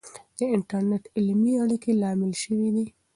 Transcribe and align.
د 0.37 0.39
انټرنیټ 0.55 1.03
د 1.07 1.11
علمي 1.17 1.53
اړیکو 1.63 1.91
لامل 2.01 2.31
سوی 2.43 2.69
دی. 2.75 2.87